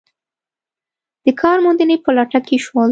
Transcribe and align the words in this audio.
د 1.25 1.27
کار 1.41 1.57
موندنې 1.65 1.95
په 2.03 2.09
لټه 2.17 2.39
کې 2.47 2.57
شول. 2.65 2.79